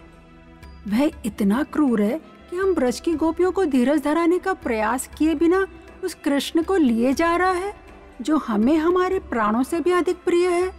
वह 0.88 1.12
इतना 1.26 1.64
क्रूर 1.64 2.02
है 2.02 2.22
कि 2.50 2.58
हम 2.58 2.74
ब्रज 2.74 3.00
की 3.00 3.14
गोपियों 3.14 3.52
को 3.52 3.66
धीरज 3.66 4.04
धराने 4.04 4.40
का 4.40 4.54
प्रयास 4.54 5.10
किए 5.18 5.36
बिना 5.36 5.68
उस 6.04 6.14
कृष्ण 6.14 6.64
को 6.64 6.76
लिए 6.76 7.14
जा 7.14 7.36
रहा 7.36 7.52
है, 7.52 7.74
जो 8.22 8.38
हमें 8.38 8.78
हमारे 8.78 9.20
प्राणों 9.20 9.64
से 9.64 9.80
भी 9.80 9.92
अधिक 9.92 10.16
प्रिय 10.16 10.48
है। 10.48 10.72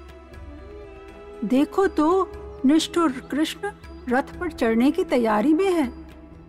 देखो 1.45 1.87
तो 1.87 2.33
निष्ठुर 2.67 3.13
कृष्ण 3.31 3.71
रथ 4.09 4.39
पर 4.41 4.51
चढ़ने 4.51 4.91
की 4.91 5.05
तैयारी 5.05 5.55
में 5.55 5.71
है। 5.73 6.08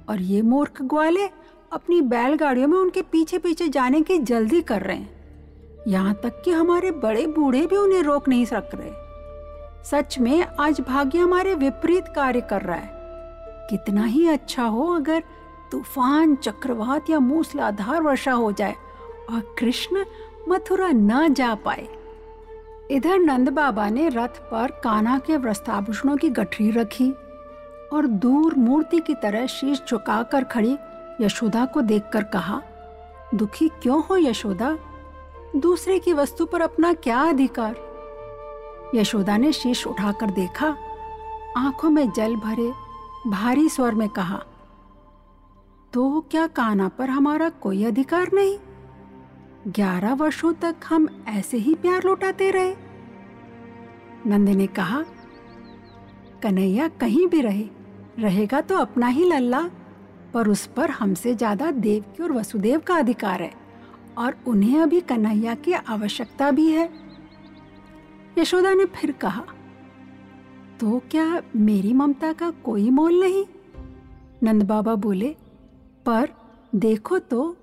और 0.09 0.21
ये 0.21 0.41
मूर्ख 0.41 0.81
ग्वाले 0.81 1.27
अपनी 1.71 2.01
बैलगाड़ियों 2.01 2.67
में 2.67 2.77
उनके 2.77 3.01
पीछे 3.01 3.37
पीछे 3.37 3.67
जाने 3.67 4.01
की 4.01 4.17
जल्दी 4.17 4.61
कर 4.61 4.81
रहे 4.81 4.97
हैं। 4.97 5.83
यहाँ 5.87 6.13
तक 6.13 6.41
कि 6.45 6.51
हमारे 6.51 6.91
बड़े 6.91 7.27
बूढ़े 7.27 7.65
भी 7.65 7.75
उन्हें 7.75 8.01
रोक 8.03 8.27
नहीं 8.27 8.45
सक 8.45 8.69
रहे। 8.75 8.91
सच 9.83 10.19
में, 10.19 10.45
आज 10.59 10.81
भाग्य 10.81 11.19
हमारे 11.19 11.55
विपरीत 11.55 12.05
कार्य 12.15 12.41
कर 12.41 12.61
रहा 12.61 12.77
है। 12.77 12.97
कितना 13.69 14.05
ही 14.05 14.27
अच्छा 14.27 14.63
हो 14.63 14.87
अगर 14.95 15.23
तूफ़ान, 15.71 16.35
चक्रवात 16.35 17.09
या 17.09 17.19
मूसलाधार 17.19 18.01
वर्षा 18.01 18.31
हो 18.31 18.51
जाए 18.51 18.75
और 19.29 19.55
कृष्ण 19.59 20.05
मथुरा 20.49 20.89
न 20.91 21.33
जा 21.33 21.55
पाए। 21.55 21.87
इधर 22.91 23.19
नंद 23.19 23.49
बाबा 23.49 23.89
ने 23.89 24.09
रथ 24.09 24.39
पर 24.51 24.71
काना 24.83 25.19
के 25.19 25.37
वस्त्राभूषणों 25.37 26.17
की 26.17 26.29
गठरी 26.29 26.71
रखी। 26.71 27.13
और 27.93 28.05
दूर 28.05 28.55
मूर्ति 28.55 28.99
की 28.99 29.13
तरह 29.13 29.45
शीश 29.45 29.81
झुकाकर 29.89 30.43
खड़ी 30.43 30.77
यशोदा 31.21 31.65
को 31.65 31.81
देखकर 31.81 32.23
कहा, 32.23 32.61
दुखी 33.35 33.69
क्यों 33.69 34.03
हो 34.03 34.17
यशोदा? 34.17 34.77
दूसरे 35.55 35.99
की 35.99 36.13
वस्तु 36.13 36.45
पर 36.45 36.61
अपना 36.61 36.93
क्या 36.93 37.21
अधिकार? 37.21 37.75
यशोदा 38.95 39.37
ने 39.37 39.51
शीश 39.51 39.87
उठाकर 39.87 40.31
देखा, 40.31 40.75
आँखों 41.57 41.89
में 41.89 42.11
जल 42.11 42.35
भरे, 42.35 42.71
भारी 43.27 43.69
स्वर 43.69 43.95
में 43.95 44.09
कहा 44.09 44.43
तो 45.93 46.21
क्या 46.31 46.47
काना 46.47 46.87
पर 46.87 47.09
हमारा 47.09 47.49
कोई 47.49 47.83
अधिकार 47.85 48.29
नहीं? 48.33 48.57
ग्यारह 49.67 50.13
वर्षों 50.13 50.53
तक 50.53 50.75
हम 50.85 51.07
ऐसे 51.27 51.57
ही 51.57 51.75
प्यार 51.75 52.03
लौटाते 52.03 52.51
रहे? 52.51 52.75
नंद 54.27 54.49
ने 54.49 54.67
कहा, 54.67 55.03
कन्हैया 56.43 56.87
कहीं 56.87 57.27
भी 57.27 57.41
रहे। 57.41 57.78
रहेगा 58.19 58.61
तो 58.61 58.77
अपना 58.77 59.07
ही 59.07 59.25
लल्ला। 59.25 59.61
पर 60.33 60.47
उस 60.47 60.65
पर 60.67 60.89
हमसे 60.91 61.33
ज़्यादा 61.35 61.69
देवकी 61.73 62.23
और 62.23 62.31
वसुदेव 62.31 62.79
का 62.79 62.95
अधिकार 62.95 63.41
है, 63.41 63.51
और 64.17 64.35
उन्हें 64.47 64.79
अभी 64.79 64.99
कन्हैया 65.01 65.55
की 65.55 65.73
आवश्यकता 65.73 66.49
भी 66.51 66.67
है। 66.71 66.89
यशोदा 68.37 68.73
ने 68.73 68.85
फिर 68.91 69.11
कहा 69.21 69.43
तो 70.79 70.99
क्या 71.11 71.41
मेरी 71.57 71.93
ममता 71.93 72.31
का 72.33 72.49
कोई 72.63 72.89
मोल 72.89 73.19
नहीं? 73.19 73.45
नंद 74.43 74.63
बाबा 74.63 74.93
बोले, 74.97 75.29
पर 76.05 76.29
देखो 76.75 77.19
तो 77.21 77.55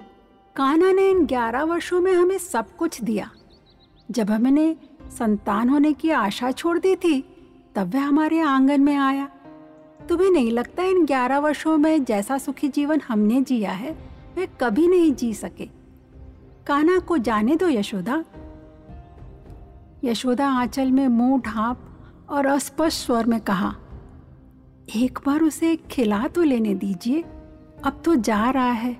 कान्हा 0.56 0.90
ने 0.92 1.08
इन 1.10 1.24
ग्यारह 1.26 1.62
वर्षों 1.64 2.00
में 2.00 2.12
हमें 2.12 2.36
सब 2.38 2.76
कुछ 2.76 3.00
दिया। 3.02 3.30
जब 4.08 4.30
हमने 4.30 4.74
संतान 5.10 5.68
होने 5.68 5.92
की 5.92 6.10
आशा 6.10 6.50
छोड़ 6.52 6.78
दी 6.78 6.94
थी, 6.96 7.20
तब 7.76 7.94
वह 7.94 8.04
हमारे 8.04 8.40
आँगन 8.40 8.80
में 8.80 8.96
आया। 8.96 9.28
तुम्हें 10.08 10.30
नहीं 10.30 10.50
लगता 10.50 10.82
इन 10.82 11.06
ग्यारह 11.06 11.38
वर्षों 11.38 11.78
में 11.78 12.04
जैसा 12.04 12.38
सुखी 12.38 12.68
जीवन 12.68 13.00
हमने 13.08 13.40
जिया 13.42 13.70
है, 13.70 13.90
वे 14.36 14.48
कभी 14.60 14.88
नहीं 14.88 15.12
जी 15.12 15.34
सके? 15.34 15.66
कान्हा 16.66 16.98
को 16.98 17.18
जाने 17.18 17.56
दो 17.56 17.68
यशोदा। 17.68 18.24
यशोदा 20.04 20.48
आंचल 20.48 20.90
में 20.90 21.08
मुँह 21.08 21.40
ढांप 21.40 21.80
और 22.30 22.46
अस्पष्ट 22.46 23.06
स्वर 23.06 23.26
में 23.26 23.40
कहा, 23.40 23.76
एक 24.96 25.18
बार 25.26 25.42
उसे 25.42 25.76
खिला 25.76 26.28
तो 26.28 26.42
लेने 26.42 26.74
दीजिए, 26.74 27.22
अब 27.84 28.02
तो 28.04 28.14
जा 28.14 28.50
रहा 28.50 28.70
है। 28.70 28.96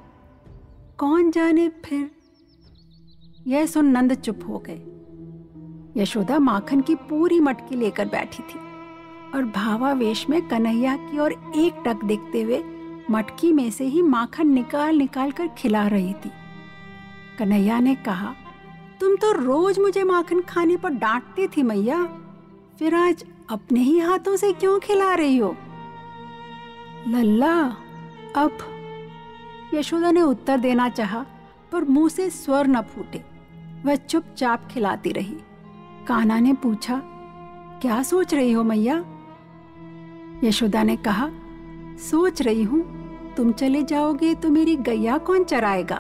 कौन 0.99 1.31
जाने 1.31 1.69
फिर? 1.69 2.11
यह 3.47 3.67
सुन 3.67 3.87
नंद 3.87 4.15
चुप 4.15 4.41
हो 4.49 4.63
गए। 4.69 4.83
यशोदा 6.03 6.39
माखन 6.39 6.81
की 6.81 6.95
पूरी 6.95 7.41
मटकी 7.41 7.77
लेकर 7.77 8.05
बैठी 8.05 8.43
थी। 8.43 8.66
और 9.35 9.45
भावावेश 9.45 10.29
में 10.31 10.49
कन्हैया 10.49 10.97
की 10.97 11.19
ओर 11.19 11.33
एक 11.57 11.83
टक 11.87 12.05
देखते 12.05 12.43
हुए 12.43 12.63
मटकी 13.11 13.53
में 13.53 13.71
से 13.71 13.85
ही 13.85 14.03
माखन 14.03 14.49
निकाल 14.49 14.97
निकाल 14.97 15.31
कर 15.31 15.49
खिला 15.49 15.87
रही 15.87 16.13
थी। 16.13 16.31
कन्हैया 17.39 17.79
ने 17.81 17.95
कहा, 17.95 18.35
तुम 19.01 19.17
तो 19.17 19.33
रोज 19.33 19.79
मुझे 19.79 20.05
माखन 20.05 20.41
खाने 20.41 20.77
पर 20.77 20.91
डांटती 20.91 21.47
थी 21.47 21.63
मैया। 21.63 22.05
फिर 22.79 22.95
आज 22.95 23.25
अपने 23.51 23.81
ही 23.81 23.99
हाथों 23.99 24.37
से 24.37 24.53
क्यों 24.53 24.79
खिला 24.79 25.15
रही 25.15 25.37
हो? 25.37 25.57
लल्ला, 27.09 27.77
अब 28.37 28.59
यशोदा 29.75 30.11
ने 30.11 30.23
उत्तर 30.23 30.59
देना 30.59 30.89
चाहा, 30.89 31.25
पर 31.73 31.85
मुँह 31.85 32.09
से 32.09 32.31
स्वर 32.31 32.67
न 32.67 32.81
फूटे। 32.81 33.25
वह 33.85 33.97
चुपचाप 33.97 34.69
खिलाती 34.71 35.11
रही। 35.11 35.37
काना 36.07 36.39
ने 36.41 36.53
पूछा, 36.53 37.03
क्या 37.83 38.03
सोच 38.03 38.35
रही 38.35 38.53
हो 38.53 38.63
मैया? 38.63 39.05
यशोदा 40.45 40.83
ने 40.83 40.97
कहा, 40.97 41.29
सोच 42.11 42.43
रही 42.43 42.63
हूँ, 42.63 42.81
तुम 43.37 43.53
चले 43.53 43.83
जाओगे 43.83 44.35
तो 44.35 44.51
मेरी 44.51 44.77
गैया 44.77 45.19
कौन 45.19 45.45
चराएगा? 45.45 45.97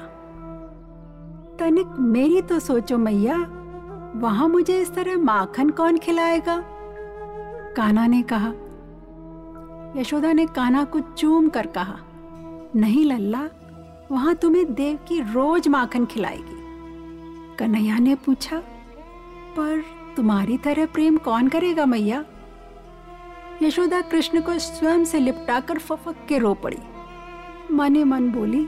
तनिक 1.58 1.86
मेरी 1.98 2.42
तो 2.42 2.58
सोचो 2.58 2.98
मैया, 2.98 3.36
वहाँ 4.16 4.48
मुझे 4.48 4.80
इस 4.80 4.94
तरह 4.94 5.16
माखन 5.16 5.70
कौन 5.70 5.98
खिलाएगा? 5.98 6.62
काना 7.76 8.06
ने 8.06 8.22
कहा। 8.22 8.52
यशोदा 10.00 10.32
ने 10.32 10.46
काना 10.46 10.84
को 10.84 11.00
चूम 11.00 11.48
कर 11.48 11.66
कहा, 11.66 11.98
नहीं 12.76 13.04
लल्ला, 13.04 13.48
वहाँ 14.10 14.34
तुम्हें 14.34 14.74
देव 14.74 14.98
की 15.08 15.20
रोज 15.20 15.68
माखन 15.68 16.06
खिलाएगी। 16.06 16.56
कन्हैया 17.58 17.98
ने 17.98 18.14
पूछा, 18.14 18.58
पर 19.56 19.82
तुम्हारी 20.16 20.58
तरह 20.58 20.86
प्रेम 20.86 21.16
कौन 21.16 21.48
करेगा 21.48 21.86
मैया? 21.86 22.24
यशोदा 23.62 24.00
कृष्ण 24.00 24.40
को 24.40 24.58
स्वयं 24.58 25.04
से 25.04 25.18
लिपटाकर 25.18 25.78
फफक 25.78 26.26
के 26.28 26.38
रो 26.38 26.54
पड़ी। 26.54 26.76
मने 27.70 28.04
मन 28.04 28.28
बोली, 28.30 28.66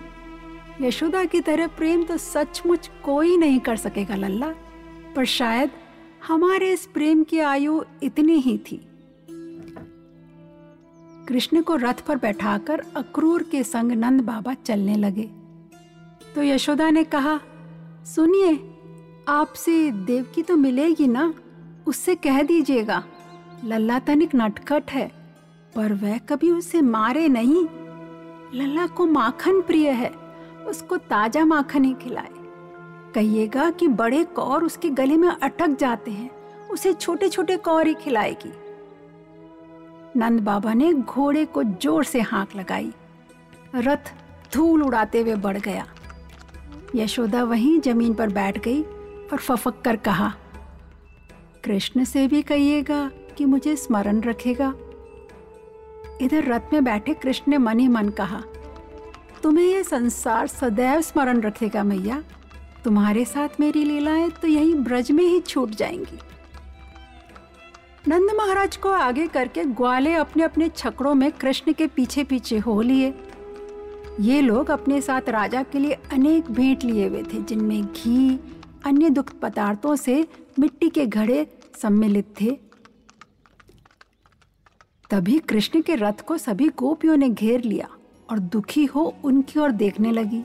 यशोदा 0.81 1.25
की 1.25 1.41
तरह 1.41 1.67
प्रेम 1.67 2.05
तो 2.05 2.17
सचमुच 2.17 2.91
कोई 3.05 3.37
नहीं 3.37 3.61
कर 3.61 3.77
सकेगा 3.77 4.15
लल्ला, 4.15 4.49
पर 5.17 5.25
शायद 5.25 5.71
हमारे 6.27 6.73
इस 6.73 6.87
प्रेम 6.87 7.23
की 7.23 7.39
आयु 7.39 7.83
इतनी 8.03 8.35
ही 8.35 8.57
थी। 8.59 8.81
कृष्ण 11.29 11.63
को 11.63 11.77
रथ 11.77 12.01
पर 12.07 12.17
बैठाकर 12.17 12.83
अक्रूर 12.97 13.43
के 13.43 13.63
संग 13.63 13.93
नंद 13.93 14.21
बाबा 14.21 14.55
चलने 14.55 14.97
लगे। 14.97 15.29
तो 16.35 16.43
यशोदा 16.43 16.91
ने 16.91 17.05
कहा, 17.05 17.39
सुनिए, 18.05 18.55
आपसे 19.29 19.91
देवकी 19.91 20.43
तो 20.43 20.57
मिलेगी 20.57 21.07
ना, 21.07 21.33
उससे 21.87 22.15
कह 22.15 22.43
दीजिएगा। 22.43 23.05
लल्ला 23.65 23.99
तनिक 23.99 24.35
नटखट 24.35 24.91
है, 24.91 25.07
पर 25.75 25.93
वह 25.93 26.19
कभी 26.19 26.51
उसे 26.51 26.81
मारे 26.83 27.29
नहीं। 27.29 27.67
लल्ला 28.55 28.87
को 28.87 29.07
माखन 29.07 29.61
प्रिय 29.61 29.91
है, 29.91 30.11
उसको 30.69 30.97
ताज़ा 30.97 31.45
माखन 31.45 31.85
ही 31.85 31.95
खिलाए। 31.95 32.31
कहिएगा 33.15 33.71
कि 33.71 33.89
बड़े 33.89 34.23
कौर 34.25 34.65
उसके 34.65 34.91
गले 34.91 35.17
में 35.17 35.29
अटक 35.29 35.77
जाते 35.81 36.11
हैं, 36.11 36.31
उसे 36.71 36.93
छोटे 36.93 37.29
छोटे 37.29 37.57
कौर 37.59 37.87
ही 37.87 37.95
खिलाएगी। 37.95 38.53
नंद 40.17 40.41
बाबा 40.41 40.73
ने 40.75 40.93
घोड़े 40.95 41.45
को 41.45 41.63
ज़ोर 41.65 42.05
से 42.05 42.21
हाँक 42.21 42.57
लगाई। 42.57 42.93
रथ 43.75 44.13
धूल 44.53 44.83
उड़ाते 44.83 45.21
हुए 45.21 45.35
बढ़ 45.37 45.59
गया। 45.59 45.87
यशोदा 46.95 47.43
वहीं 47.45 47.81
ज़मीन 47.81 48.15
पर 48.15 48.29
बैठ 48.33 48.59
गई 48.59 48.83
और 48.83 49.39
फफक 49.39 49.81
कर 49.85 49.97
कहा, 49.97 50.33
कृष्ण 51.65 52.05
से 52.05 52.27
भी 52.29 52.43
कहिएगा 52.43 53.11
कि 53.39 53.45
मुझे 53.45 53.77
स्मरण 53.77 54.21
रखेगा। 54.21 54.75
इधर 56.21 56.45
रथ 56.45 56.73
में 56.73 56.83
बैठे 56.85 57.15
कृष्ण 57.15 57.53
ने 57.53 57.59
मन 57.59 57.79
ही 57.79 57.89
मन 57.89 58.09
कहा, 58.11 58.43
तुम्हें 59.43 59.67
यह 59.67 59.83
संसार 59.83 60.47
सदैव 60.47 61.01
स्मरण 61.01 61.41
रखेगा 61.41 61.85
मैया। 61.85 62.23
तुम्हारे 62.85 63.25
साथ 63.25 63.61
मेरी 63.61 63.85
लीलाएँ 63.85 64.31
तो 64.33 64.49
यही 64.49 64.75
ब्रज 64.75 65.11
में 65.11 65.25
ही 65.25 65.41
छूट 65.41 65.71
जाएँगी। 65.71 66.19
नंद 68.09 68.31
महाराज 68.37 68.77
को 68.77 68.89
आगे 68.89 69.27
करके 69.27 69.65
ग्वाले 69.65 70.15
अपने 70.15 70.43
अपने 70.43 70.69
छकड़ों 70.69 71.15
में 71.15 71.31
कृष्ण 71.33 71.73
के 71.73 71.87
पीछे 71.87 72.25
पीछे 72.25 72.59
हो 72.59 72.81
लिए। 72.83 73.15
ये 74.21 74.41
लोग 74.41 74.71
अपने 74.71 75.01
साथ 75.01 75.29
राजा 75.29 75.63
के 75.63 75.79
लिए 75.79 75.99
अनेक 76.13 76.51
भेंट 76.51 76.85
लिए 76.85 77.09
हुए 77.09 77.23
थे, 77.23 77.43
जिनमें 77.43 77.83
घी, 77.85 78.39
अन्य 78.87 79.11
दुख 79.11 79.33
पदार्थों 79.43 79.97
से 79.97 80.27
मिट्टी 80.59 80.89
के 80.89 81.07
घड़े 81.07 81.47
सम्मिलित 81.83 82.35
थे। 82.41 82.68
तभी 85.11 85.39
कृष्ण 85.39 85.81
के 85.81 85.95
रथ 85.95 86.21
को 86.27 86.39
सभी 86.39 86.69
गोपियों 86.69 87.17
ने 87.17 87.29
घेर 87.29 87.65
लिया 87.65 87.89
और 88.31 88.39
दुखी 88.39 88.85
हो 88.85 89.15
उनकी 89.25 89.61
ओर 89.61 89.71
देखने 89.71 90.13
लगी। 90.13 90.45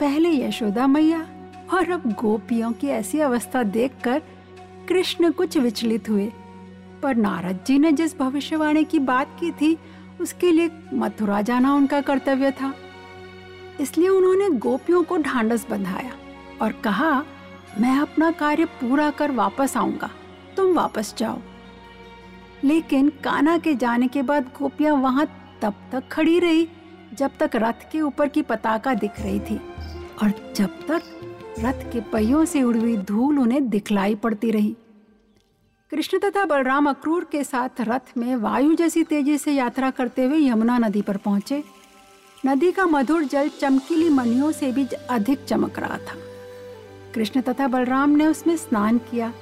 पहले 0.00 0.30
यशोदा 0.30 0.86
मैया 0.86 1.26
और 1.74 1.90
अब 1.90 2.12
गोपियों 2.12 2.72
की 2.72 2.86
ऐसी 2.86 3.20
अवस्था 3.20 3.62
देखकर 3.62 4.22
कृष्ण 4.88 5.32
कुछ 5.32 5.58
विचलित 5.58 6.08
हुए। 6.08 6.32
पर 7.02 7.16
नारद 7.16 7.58
जी 7.66 7.78
ने 7.78 7.92
जिस 7.92 8.18
भविष्यवाणी 8.18 8.84
की 8.84 8.98
बात 8.98 9.36
की 9.40 9.50
थी, 9.50 9.78
उसके 10.20 10.50
लिए 10.50 10.70
मथुरा 10.94 11.42
जाना 11.42 11.74
उनका 11.74 12.00
कर्तव्य 12.00 12.50
था। 12.50 12.74
इसलिए 13.80 14.08
उन्होंने 14.08 14.50
गोपियों 14.50 15.02
को 15.02 15.16
ढांडस 15.16 15.66
बंधाया 15.70 16.12
और 16.62 16.72
कहा, 16.72 17.24
मैं 17.80 17.98
अपना 17.98 18.30
कार्य 18.30 18.64
पूरा 18.64 19.10
कर 19.10 19.30
वापस 19.30 19.76
आऊँगा। 19.76 20.10
तुम 20.56 20.74
वापस 20.74 21.14
जाओ। 21.18 21.38
लेकिन 22.64 23.08
काना 23.08 23.58
के 23.58 23.74
जाने 23.74 24.08
के 24.08 24.22
बाद 24.22 24.50
गोपियाँ 24.58 24.96
वहाँ 24.96 25.26
तब 25.62 25.74
तक 25.92 26.08
खड़ी 26.12 26.38
रही, 26.38 26.68
जब 27.14 27.30
तक 27.40 27.50
रथ 27.54 27.92
के 27.92 28.00
ऊपर 28.00 28.28
की 28.28 28.42
पताका 28.42 28.94
दिख 28.94 29.20
रही 29.20 29.40
थी। 29.40 29.60
और 30.22 30.52
जब 30.56 30.66
तक 30.66 31.02
रथ 31.58 31.92
के 31.92 32.00
पहियों 32.00 32.44
से 32.44 32.62
उड़ी 32.62 32.80
हुई 32.80 32.96
धूल 32.96 33.38
उन्हें 33.38 33.68
दिखलाई 33.68 34.14
पड़ती 34.14 34.50
रही। 34.50 34.76
कृष्ण 35.90 36.18
तथा 36.18 36.44
बलराम 36.44 36.88
अक्रूर 36.88 37.28
के 37.32 37.44
साथ 37.44 37.68
रथ 37.80 38.18
में 38.18 38.36
वायु 38.36 38.74
जैसी 38.74 39.04
तेज़ी 39.04 39.38
से 39.38 39.52
यात्रा 39.52 39.90
करते 39.90 40.24
हुए 40.24 40.38
यमुना 40.38 40.78
नदी 40.78 41.02
पर 41.02 41.16
पहुँचे। 41.16 41.64
नदी 42.46 42.72
का 42.72 42.86
मधुर 42.86 43.24
जल 43.24 43.48
चमकीली 43.48 44.08
मनियों 44.08 44.52
से 44.52 44.72
भी 44.72 44.86
अधिक 45.10 45.44
चमक 45.44 45.78
रहा 45.78 45.98
था। 45.98 46.16
कृष्ण 47.14 47.40
तथा 47.40 47.68
बलराम 47.68 48.10
ने 48.10 48.26
उसमें 48.26 48.56
स्नान 48.56 48.98
किया। 48.98 49.32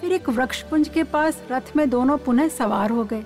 फिर 0.00 0.12
एक 0.12 0.28
वृक्षपुंज 0.28 0.88
के 0.88 1.02
पास 1.04 1.42
रथ 1.50 1.76
में 1.76 1.88
दोनों 1.90 2.16
पुनः 2.18 2.48
सवार 2.48 2.90
हो 2.90 3.04
गए। 3.04 3.24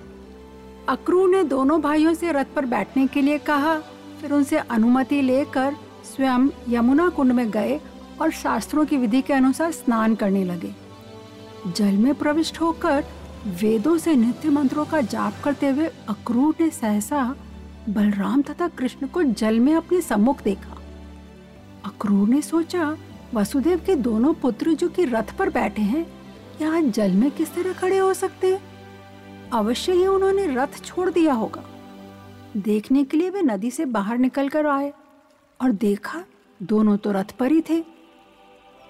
अक्रूर 0.88 1.28
ने 1.30 1.42
दोनों 1.44 1.80
भाइयों 1.80 2.14
से 2.14 2.32
रथ 2.32 2.46
पर 2.56 2.66
बैठने 2.66 3.06
के 3.06 3.22
लिए 3.22 3.38
कहा, 3.38 3.78
फिर 4.20 4.32
उनसे 4.32 4.56
अनुमति 4.58 5.20
लेकर 5.22 5.76
स्वयं 6.04 6.48
यमुना 6.68 7.08
कुंड 7.08 7.32
में 7.32 7.50
गए 7.50 7.80
और 8.20 8.30
शास्त्रों 8.30 8.84
की 8.86 8.96
विधि 8.96 9.20
के 9.22 9.32
अनुसार 9.32 9.70
स्नान 9.72 10.14
करने 10.14 10.44
लगे। 10.44 10.74
जल 11.66 11.92
में 11.92 12.14
प्रविष्ट 12.14 12.60
होकर 12.60 13.04
वेदों 13.62 13.96
से 13.98 14.14
नित्य 14.16 14.48
मंत्रों 14.48 14.84
का 14.84 15.00
जाप 15.00 15.40
करते 15.44 15.68
हुए 15.68 15.86
अक्रूर 16.08 16.54
ने 16.60 16.68
सहसा 16.70 17.24
बलराम 17.88 18.42
तथा 18.42 18.68
कृष्ण 18.68 19.06
को 19.06 19.22
जल 19.22 19.60
में 19.60 19.74
अपने 19.74 20.00
सम्मुख 20.00 20.42
देखा। 20.42 20.76
अक्रूर 21.84 22.28
ने 22.28 22.42
सोचा, 22.42 22.96
वसुदेव 23.34 23.82
के 23.86 23.94
दोनों 23.96 24.34
पुत्र 24.34 24.74
जो 24.74 24.88
कि 24.88 25.04
रथ 25.04 25.36
पर 25.38 25.50
बैठे 25.50 25.82
हैं 25.82 26.06
यहाँ 26.60 26.80
जल 26.82 27.10
में 27.10 27.30
किस 27.30 27.54
तरह 27.54 27.72
खड़े 27.72 27.98
हो 27.98 28.12
सकते 28.14 28.46
हैं? 28.46 29.50
अवश्य 29.50 29.92
ही 29.92 30.06
उन्होंने 30.06 30.46
रथ 30.46 30.82
छोड़ 30.84 31.10
दिया 31.10 31.32
होगा। 31.32 31.64
देखने 32.56 33.04
के 33.04 33.16
लिए 33.16 33.30
वे 33.30 33.42
नदी 33.42 33.70
से 33.70 33.84
बाहर 33.84 34.18
निकल 34.18 34.48
कर 34.48 34.66
आए 34.66 34.92
और 35.60 35.70
देखा, 35.70 36.24
दोनों 36.60 36.96
तो 36.96 37.12
रथ 37.12 37.32
पर 37.38 37.52
ही 37.52 37.60
थे। 37.60 37.80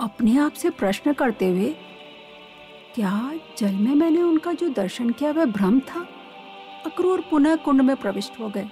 अपने 0.01 0.37
आप 0.39 0.53
से 0.53 0.71
प्रश्न 0.71 1.13
करते 1.13 1.49
हुए, 1.49 1.71
क्या 2.95 3.33
जल 3.59 3.75
में 3.75 3.95
मैंने 3.95 4.23
उनका 4.23 4.53
जो 4.53 4.69
दर्शन 4.69 5.11
किया 5.11 5.31
वह 5.31 5.45
भ्रम 5.45 5.81
था? 5.81 6.07
अक्रूर 6.87 7.21
पुनः 7.21 7.57
कुंड 7.57 7.81
में 7.81 7.97
प्रविष्ट 7.97 8.39
हो 8.41 8.49
गए। 8.49 8.69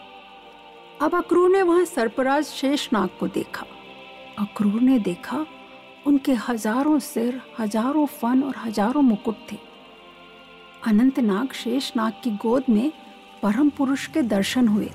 अब 1.03 1.15
अक्रूर 1.15 1.51
ने 1.51 1.63
वहाँ 1.63 1.85
सर्पराज 1.85 2.45
शेषनाग 2.45 3.09
को 3.21 3.29
देखा। 3.29 3.67
अक्रूर 4.39 4.81
ने 4.81 4.99
देखा 4.99 5.45
उनके 6.06 6.32
हज़ारों 6.49 6.99
सिर, 6.99 7.40
हज़ारों 7.59 8.06
फन 8.06 8.42
और 8.42 8.56
हज़ारों 8.56 9.02
मुकुट 9.02 9.37
थे। 9.52 9.59
अनंतनाग 10.87 11.52
शेषनाग 11.52 12.12
की 12.25 12.30
गोद 12.37 12.64
में 12.68 12.92
परम 13.42 13.71
पुरुष 13.71 14.06
के 14.06 14.23
दर्शन 14.23 14.68
हुए। 14.68 14.90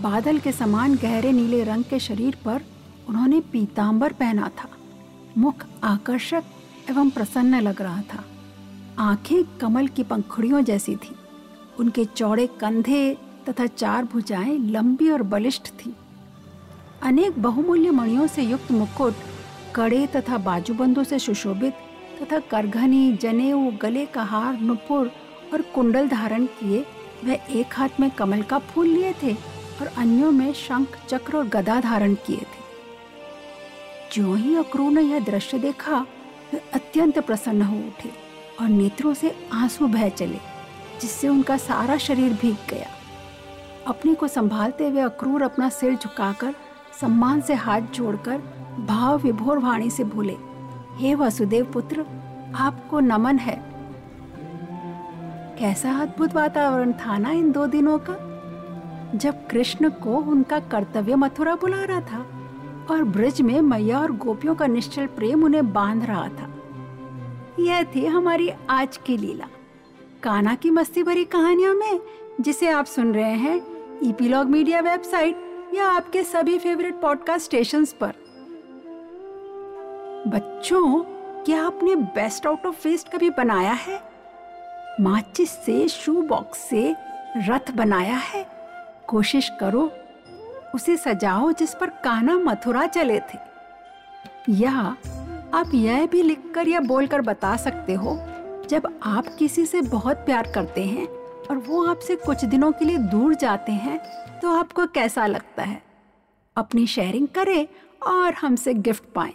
बादल 0.00 0.38
के 0.38 0.52
समान 0.52 0.94
गहरे 0.94 1.32
नीले 1.32 1.62
रंग 1.64 1.84
के 1.84 1.98
शरीर 1.98 2.36
पर 2.44 2.62
उन्होंने 3.08 3.40
पीतांबर 3.52 4.12
पहना 4.12 4.50
था। 4.58 4.68
मुख 5.38 5.64
आकर्षक 5.84 6.44
एवं 6.90 7.10
प्रसन्न 7.10 7.60
लग 7.60 7.82
रहा 7.82 8.02
था। 8.02 8.24
आँखें 9.00 9.58
कमल 9.58 9.86
की 9.86 10.02
पंखुड़ियों 10.02 10.60
जैसी 10.64 10.96
थी। 10.96 11.14
उनके 11.78 12.04
चौड़े 12.04 12.46
कंधे 12.60 13.16
तथा 13.48 13.66
चार 13.66 14.04
भुजाएँ 14.04 14.58
लंबी 14.58 15.10
और 15.10 15.22
बलिष्ठ 15.24 15.68
थी। 15.76 15.94
अनेक 17.02 17.38
बहुमूल्य 17.38 17.90
मणियों 17.90 18.26
से 18.26 18.42
युक्त 18.42 18.72
मुकुट 18.72 19.14
कड़े 19.74 20.06
तथा 20.06 20.38
बाजूबंदों 20.38 21.04
से 21.04 21.18
सुशोभित 21.18 21.74
तथा 22.22 22.38
करघनी, 22.38 23.12
जनेऊ, 23.12 23.70
गले 23.70 24.06
का 24.06 24.22
हार, 24.22 24.60
नुपुर 24.60 25.10
और 25.52 25.62
कुंडल 25.62 26.08
धारण 26.08 26.46
किए, 26.46 26.84
वह 27.24 27.38
एक 27.50 27.74
हाथ 27.74 27.88
में 28.00 28.10
कमल 28.10 28.42
का 28.42 28.58
फूल 28.58 28.86
लिए 28.86 29.12
थे 29.12 29.34
और 29.80 29.86
अन्यों 29.86 30.30
में 30.30 30.52
शंख, 30.52 30.98
चक्र 31.08 31.36
और 31.36 31.48
गदा 31.48 31.80
धारण 31.80 32.14
किए 32.14 32.36
थे। 32.36 32.66
जो 34.12 34.34
ही 34.34 34.56
अक्रूर 34.56 34.92
ने 34.92 35.02
यह 35.02 35.20
दृश्य 35.20 35.58
देखा 35.58 36.06
वे 36.52 36.62
अत्यंत 36.72 37.18
प्रसन्न 37.18 37.62
हो 37.62 37.76
उठे 37.76 38.10
और 38.60 38.68
नेत्रों 38.68 39.14
से 39.14 39.36
आँसू 39.52 39.86
बह 39.86 40.08
चले, 40.08 40.38
जिससे 41.00 41.28
उनका 41.28 41.56
सारा 41.56 41.96
शरीर 41.96 42.32
भीग 42.32 42.56
गया। 42.70 42.88
अपने 43.86 44.14
को 44.14 44.28
संभालते 44.28 44.88
हुए 44.88 45.00
अक्रूर 45.00 45.42
अपना 45.42 45.68
सिर 45.68 45.94
झुकाकर 45.94 46.54
सम्मान 47.00 47.40
से 47.40 47.54
हाथ 47.54 47.80
जोड़कर 47.80 48.38
भाव 48.88 49.18
विभोर 49.18 49.58
वाणी 49.58 49.90
से 49.90 50.04
बोले, 50.04 50.36
हे 50.96 51.14
वसुदेव 51.14 51.64
पुत्र, 51.64 52.06
आपको 52.54 53.00
नमन 53.00 53.36
है। 53.36 53.62
कैसा 55.58 55.98
अद्भुत 55.98 56.34
वातावरण 56.34 56.92
था 56.92 57.18
ना 57.18 57.30
इन 57.30 57.52
दो 57.52 57.66
दिनों 57.66 57.98
का? 57.98 58.24
जब 59.18 59.46
कृष्ण 59.46 59.90
को 59.90 60.16
उनका 60.16 60.60
कर्तव्य 60.60 61.14
मथुरा 61.14 61.54
बुला 61.54 61.84
रहा 61.84 62.00
था 62.00 62.26
और 62.90 63.04
ब्रज 63.04 63.40
में 63.40 63.60
मैया 63.60 64.00
और 64.00 64.12
गोपियों 64.12 64.54
का 64.54 64.66
निश्चल 64.66 65.06
प्रेम 65.06 65.44
उन्हें 65.44 65.72
बाँध 65.72 66.04
रहा 66.04 66.28
था। 66.28 66.54
यह 67.58 67.82
थी 67.82 68.06
हमारी 68.06 68.50
आज 68.70 68.96
की 68.96 69.16
लीला। 69.16 69.46
काना 70.22 70.54
की 70.54 70.70
मस्ती 70.70 71.02
भरी 71.02 71.24
कहानियों 71.24 71.74
में, 71.74 72.00
जिसे 72.40 72.68
आप 72.68 72.84
सुन 72.84 73.14
रहे 73.14 73.34
हैं, 73.34 73.60
ईपीलॉग 74.02 74.46
मीडिया 74.46 74.80
वेबसाइट 74.80 75.47
या 75.74 75.86
आपके 75.86 76.22
सभी 76.22 76.58
फेवरेट 76.58 77.00
पॉडकास्ट 77.00 77.44
स्टेशन 77.44 77.84
पर? 77.84 78.12
बच्चों, 80.26 81.02
क्या 81.44 81.66
आपने 81.66 81.94
बेस्ट 81.94 82.46
आउट 82.46 82.66
ऑफ़ 82.66 82.88
वेस्ट 82.88 83.08
कभी 83.08 83.30
बनाया 83.30 83.72
है? 83.72 84.02
माचिस 85.00 85.50
से 85.50 85.88
शू 85.88 86.22
बॉक्स 86.22 86.58
से 86.58 86.96
रथ 87.36 87.70
बनाया 87.70 88.16
है? 88.16 88.46
कोशिश 89.06 89.52
करो, 89.60 89.92
उसे 90.74 90.96
सजाओ 90.96 91.52
जिस 91.52 91.74
पर 91.74 91.90
काना 91.90 92.38
मथुरा 92.38 92.86
चले 92.86 93.20
थे। 93.20 93.38
या 94.50 94.96
आप 95.54 95.70
यह 95.74 96.06
भी 96.06 96.22
लिखकर 96.22 96.68
या 96.68 96.80
बोलकर 96.80 97.20
बता 97.20 97.56
सकते 97.56 97.94
हो, 97.94 98.18
जब 98.68 99.00
आप 99.02 99.24
किसी 99.38 99.66
से 99.66 99.80
बहुत 99.80 100.16
प्यार 100.16 100.52
करते 100.54 100.84
हैं 100.84 101.17
और 101.50 101.56
वो 101.58 101.84
आपसे 101.86 102.16
कुछ 102.16 102.44
दिनों 102.44 102.72
के 102.72 102.84
लिए 102.84 102.98
दूर 102.98 103.34
जाते 103.34 103.72
हैं 103.72 103.98
तो 104.40 104.54
आपको 104.54 104.86
कैसा 104.86 105.26
लगता 105.26 105.62
है? 105.62 105.82
अपनी 106.56 106.86
शेयरिंग 106.86 107.28
करें 107.28 107.66
और 108.02 108.34
हमसे 108.34 108.74
गिफ्ट 108.74 109.04
पाएँ। 109.14 109.34